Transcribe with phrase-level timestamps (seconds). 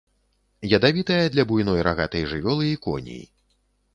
[0.77, 3.23] Ядавітая для буйной рагатай жывёлы і коней.